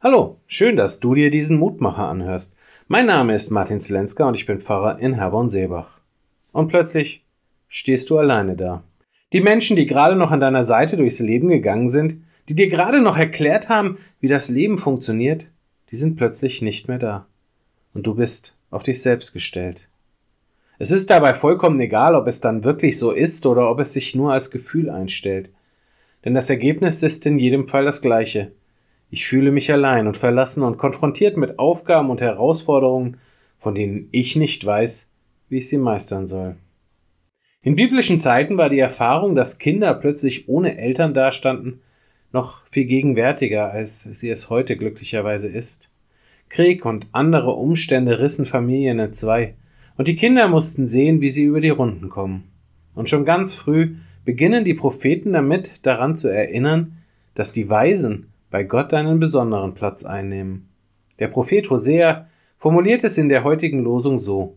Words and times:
Hallo, 0.00 0.36
schön, 0.46 0.76
dass 0.76 1.00
du 1.00 1.16
dir 1.16 1.28
diesen 1.28 1.58
Mutmacher 1.58 2.06
anhörst. 2.06 2.54
Mein 2.86 3.06
Name 3.06 3.34
ist 3.34 3.50
Martin 3.50 3.80
Slenska 3.80 4.28
und 4.28 4.36
ich 4.36 4.46
bin 4.46 4.60
Pfarrer 4.60 5.00
in 5.00 5.14
Herborn-Seebach. 5.14 5.98
Und 6.52 6.68
plötzlich 6.68 7.24
stehst 7.66 8.08
du 8.08 8.16
alleine 8.16 8.54
da. 8.54 8.84
Die 9.32 9.40
Menschen, 9.40 9.74
die 9.74 9.86
gerade 9.86 10.14
noch 10.14 10.30
an 10.30 10.38
deiner 10.38 10.62
Seite 10.62 10.96
durchs 10.96 11.18
Leben 11.18 11.48
gegangen 11.48 11.88
sind, 11.88 12.18
die 12.48 12.54
dir 12.54 12.68
gerade 12.68 13.00
noch 13.00 13.18
erklärt 13.18 13.70
haben, 13.70 13.98
wie 14.20 14.28
das 14.28 14.50
Leben 14.50 14.78
funktioniert, 14.78 15.48
die 15.90 15.96
sind 15.96 16.14
plötzlich 16.14 16.62
nicht 16.62 16.86
mehr 16.86 17.00
da. 17.00 17.26
Und 17.92 18.06
du 18.06 18.14
bist 18.14 18.56
auf 18.70 18.84
dich 18.84 19.02
selbst 19.02 19.32
gestellt. 19.32 19.88
Es 20.78 20.92
ist 20.92 21.10
dabei 21.10 21.34
vollkommen 21.34 21.80
egal, 21.80 22.14
ob 22.14 22.28
es 22.28 22.40
dann 22.40 22.62
wirklich 22.62 23.00
so 23.00 23.10
ist 23.10 23.46
oder 23.46 23.68
ob 23.68 23.80
es 23.80 23.94
sich 23.94 24.14
nur 24.14 24.32
als 24.32 24.52
Gefühl 24.52 24.90
einstellt. 24.90 25.50
Denn 26.24 26.34
das 26.34 26.50
Ergebnis 26.50 27.02
ist 27.02 27.26
in 27.26 27.40
jedem 27.40 27.66
Fall 27.66 27.84
das 27.84 28.00
gleiche. 28.00 28.52
Ich 29.10 29.26
fühle 29.26 29.50
mich 29.50 29.72
allein 29.72 30.06
und 30.06 30.16
verlassen 30.16 30.62
und 30.62 30.76
konfrontiert 30.76 31.36
mit 31.36 31.58
Aufgaben 31.58 32.10
und 32.10 32.20
Herausforderungen, 32.20 33.16
von 33.58 33.74
denen 33.74 34.08
ich 34.12 34.36
nicht 34.36 34.64
weiß, 34.64 35.12
wie 35.48 35.58
ich 35.58 35.68
sie 35.68 35.78
meistern 35.78 36.26
soll. 36.26 36.56
In 37.62 37.74
biblischen 37.74 38.18
Zeiten 38.18 38.56
war 38.56 38.68
die 38.68 38.78
Erfahrung, 38.78 39.34
dass 39.34 39.58
Kinder 39.58 39.94
plötzlich 39.94 40.48
ohne 40.48 40.78
Eltern 40.78 41.14
dastanden, 41.14 41.80
noch 42.32 42.66
viel 42.70 42.84
gegenwärtiger, 42.84 43.70
als 43.70 44.02
sie 44.02 44.28
es 44.28 44.50
heute 44.50 44.76
glücklicherweise 44.76 45.48
ist. 45.48 45.90
Krieg 46.50 46.84
und 46.84 47.06
andere 47.12 47.52
Umstände 47.52 48.20
rissen 48.20 48.46
Familien 48.46 48.98
in 48.98 49.12
zwei, 49.12 49.54
und 49.96 50.08
die 50.08 50.16
Kinder 50.16 50.46
mussten 50.48 50.86
sehen, 50.86 51.20
wie 51.20 51.28
sie 51.28 51.44
über 51.44 51.60
die 51.60 51.70
Runden 51.70 52.08
kommen. 52.08 52.44
Und 52.94 53.08
schon 53.08 53.24
ganz 53.24 53.54
früh 53.54 53.96
beginnen 54.24 54.64
die 54.64 54.74
Propheten 54.74 55.32
damit 55.32 55.84
daran 55.86 56.14
zu 56.14 56.28
erinnern, 56.28 56.98
dass 57.34 57.52
die 57.52 57.68
Weisen 57.68 58.28
bei 58.50 58.64
Gott 58.64 58.92
einen 58.94 59.18
besonderen 59.18 59.74
Platz 59.74 60.04
einnehmen. 60.04 60.68
Der 61.18 61.28
Prophet 61.28 61.68
Hosea 61.70 62.28
formuliert 62.58 63.04
es 63.04 63.18
in 63.18 63.28
der 63.28 63.44
heutigen 63.44 63.82
Losung 63.82 64.18
so: 64.18 64.56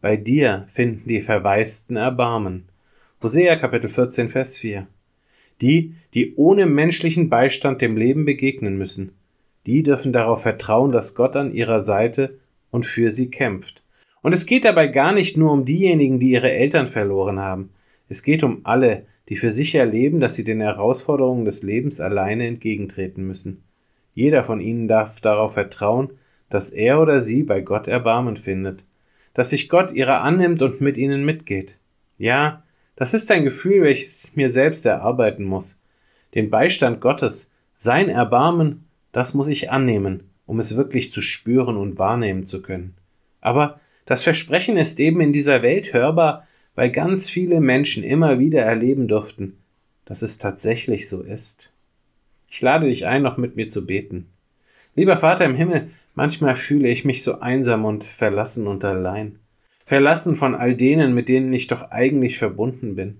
Bei 0.00 0.16
dir 0.16 0.66
finden 0.72 1.08
die 1.08 1.20
Verwaisten 1.20 1.96
Erbarmen. 1.96 2.68
Hosea 3.22 3.56
Kapitel 3.56 3.88
14, 3.88 4.28
Vers 4.28 4.58
4. 4.58 4.86
Die, 5.60 5.94
die 6.14 6.34
ohne 6.34 6.66
menschlichen 6.66 7.28
Beistand 7.28 7.80
dem 7.80 7.96
Leben 7.96 8.24
begegnen 8.24 8.76
müssen, 8.76 9.12
die 9.66 9.82
dürfen 9.82 10.12
darauf 10.12 10.42
vertrauen, 10.42 10.90
dass 10.90 11.14
Gott 11.14 11.36
an 11.36 11.52
ihrer 11.52 11.80
Seite 11.80 12.38
und 12.70 12.84
für 12.84 13.10
sie 13.10 13.30
kämpft. 13.30 13.82
Und 14.22 14.32
es 14.32 14.46
geht 14.46 14.64
dabei 14.64 14.88
gar 14.88 15.12
nicht 15.12 15.36
nur 15.36 15.52
um 15.52 15.64
diejenigen, 15.64 16.18
die 16.18 16.30
ihre 16.30 16.50
Eltern 16.50 16.86
verloren 16.86 17.38
haben. 17.38 17.70
Es 18.08 18.22
geht 18.22 18.42
um 18.42 18.60
alle, 18.64 19.06
die 19.28 19.36
für 19.36 19.50
sich 19.50 19.74
erleben, 19.74 20.20
dass 20.20 20.34
sie 20.34 20.44
den 20.44 20.60
Herausforderungen 20.60 21.44
des 21.44 21.62
Lebens 21.62 22.00
alleine 22.00 22.46
entgegentreten 22.46 23.26
müssen. 23.26 23.62
Jeder 24.14 24.44
von 24.44 24.60
ihnen 24.60 24.88
darf 24.88 25.20
darauf 25.20 25.54
vertrauen, 25.54 26.10
dass 26.50 26.70
er 26.70 27.00
oder 27.00 27.20
sie 27.20 27.42
bei 27.42 27.60
Gott 27.60 27.88
Erbarmen 27.88 28.36
findet, 28.36 28.84
dass 29.34 29.50
sich 29.50 29.68
Gott 29.68 29.92
ihrer 29.92 30.20
annimmt 30.22 30.60
und 30.60 30.80
mit 30.80 30.98
ihnen 30.98 31.24
mitgeht. 31.24 31.78
Ja, 32.18 32.62
das 32.96 33.14
ist 33.14 33.30
ein 33.30 33.44
Gefühl, 33.44 33.82
welches 33.82 34.24
ich 34.26 34.36
mir 34.36 34.50
selbst 34.50 34.84
erarbeiten 34.84 35.44
muss. 35.44 35.80
Den 36.34 36.50
Beistand 36.50 37.00
Gottes, 37.00 37.50
sein 37.76 38.08
Erbarmen, 38.08 38.84
das 39.12 39.34
muss 39.34 39.48
ich 39.48 39.70
annehmen, 39.70 40.30
um 40.46 40.58
es 40.58 40.76
wirklich 40.76 41.12
zu 41.12 41.22
spüren 41.22 41.76
und 41.76 41.98
wahrnehmen 41.98 42.46
zu 42.46 42.60
können. 42.60 42.94
Aber 43.40 43.80
das 44.04 44.22
Versprechen 44.22 44.76
ist 44.76 45.00
eben 45.00 45.20
in 45.20 45.32
dieser 45.32 45.62
Welt 45.62 45.92
hörbar, 45.92 46.46
weil 46.74 46.90
ganz 46.90 47.28
viele 47.28 47.60
Menschen 47.60 48.02
immer 48.02 48.38
wieder 48.38 48.62
erleben 48.62 49.08
durften, 49.08 49.58
dass 50.04 50.22
es 50.22 50.38
tatsächlich 50.38 51.08
so 51.08 51.22
ist. 51.22 51.72
Ich 52.48 52.60
lade 52.60 52.86
dich 52.86 53.06
ein, 53.06 53.22
noch 53.22 53.36
mit 53.36 53.56
mir 53.56 53.68
zu 53.68 53.86
beten. 53.86 54.28
Lieber 54.94 55.16
Vater 55.16 55.44
im 55.44 55.54
Himmel, 55.54 55.90
manchmal 56.14 56.54
fühle 56.54 56.88
ich 56.88 57.04
mich 57.04 57.22
so 57.22 57.40
einsam 57.40 57.84
und 57.84 58.04
verlassen 58.04 58.66
und 58.66 58.84
allein. 58.84 59.38
Verlassen 59.86 60.36
von 60.36 60.54
all 60.54 60.74
denen, 60.76 61.14
mit 61.14 61.28
denen 61.28 61.52
ich 61.52 61.66
doch 61.66 61.90
eigentlich 61.90 62.38
verbunden 62.38 62.94
bin. 62.94 63.18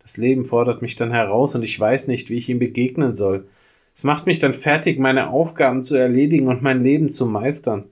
Das 0.00 0.16
Leben 0.16 0.44
fordert 0.44 0.82
mich 0.82 0.96
dann 0.96 1.10
heraus 1.10 1.54
und 1.54 1.62
ich 1.62 1.78
weiß 1.78 2.08
nicht, 2.08 2.30
wie 2.30 2.36
ich 2.36 2.48
ihm 2.48 2.58
begegnen 2.58 3.14
soll. 3.14 3.46
Es 3.94 4.04
macht 4.04 4.26
mich 4.26 4.38
dann 4.38 4.52
fertig, 4.52 4.98
meine 4.98 5.30
Aufgaben 5.30 5.82
zu 5.82 5.96
erledigen 5.96 6.48
und 6.48 6.62
mein 6.62 6.82
Leben 6.82 7.10
zu 7.10 7.26
meistern. 7.26 7.84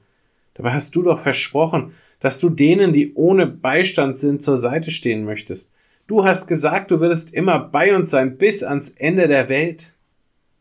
Dabei 0.58 0.72
hast 0.72 0.94
du 0.94 1.02
doch 1.02 1.20
versprochen, 1.20 1.94
dass 2.20 2.40
du 2.40 2.50
denen, 2.50 2.92
die 2.92 3.14
ohne 3.14 3.46
Beistand 3.46 4.18
sind, 4.18 4.42
zur 4.42 4.56
Seite 4.56 4.90
stehen 4.90 5.24
möchtest. 5.24 5.72
Du 6.08 6.24
hast 6.24 6.48
gesagt, 6.48 6.90
du 6.90 7.00
würdest 7.00 7.32
immer 7.32 7.60
bei 7.60 7.94
uns 7.94 8.10
sein 8.10 8.36
bis 8.36 8.62
ans 8.62 8.90
Ende 8.90 9.28
der 9.28 9.48
Welt. 9.48 9.94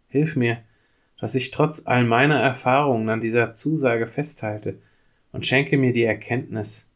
Hilf 0.07 0.35
mir, 0.35 0.59
dass 1.19 1.35
ich 1.35 1.51
trotz 1.51 1.87
all 1.87 2.03
meiner 2.03 2.39
Erfahrungen 2.39 3.09
an 3.09 3.21
dieser 3.21 3.53
Zusage 3.53 4.05
festhalte 4.05 4.77
und 5.31 5.45
schenke 5.45 5.77
mir 5.77 5.93
die 5.93 6.03
Erkenntnis, 6.03 6.89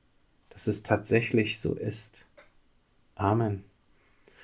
dass 0.50 0.68
es 0.68 0.84
tatsächlich 0.84 1.60
so 1.60 1.74
ist. 1.74 2.28
Amen. 3.16 3.64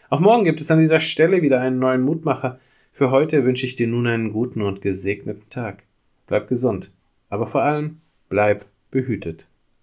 Auch 0.09 0.19
morgen 0.19 0.45
gibt 0.45 0.61
es 0.61 0.71
an 0.71 0.79
dieser 0.79 0.99
Stelle 0.99 1.43
wieder 1.43 1.61
einen 1.61 1.79
neuen 1.79 2.01
Mutmacher. 2.01 2.59
Für 2.91 3.11
heute 3.11 3.43
wünsche 3.43 3.67
ich 3.67 3.75
dir 3.75 3.87
nun 3.87 4.07
einen 4.07 4.33
guten 4.33 4.63
und 4.63 4.81
gesegneten 4.81 5.47
Tag. 5.49 5.83
Bleib 6.25 6.47
gesund, 6.47 6.91
aber 7.29 7.45
vor 7.45 7.61
allem 7.61 8.01
bleib 8.29 8.65
behütet. 8.91 9.47